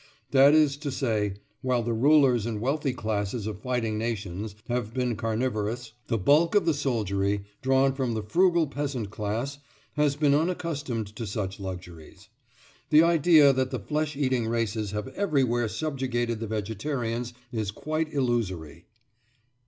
[0.31, 5.15] That is to say, while the rulers and wealthy classes of fighting nations have been
[5.15, 9.59] carnivorous, the bulk of the soldiery, drawn from the frugal peasant class,
[9.93, 12.29] has been unaccustomed to such luxuries.
[12.89, 18.87] The idea that the flesh eating races have everywhere subjugated the vegetarians is quite illusory.